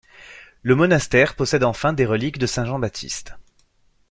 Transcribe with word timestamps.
Le 0.63 0.73
monastère 0.73 1.35
possède 1.35 1.63
enfin 1.63 1.93
des 1.93 2.07
reliques 2.07 2.39
de 2.39 2.47
Saint-Jean 2.47 2.79
Baptiste. 2.79 3.35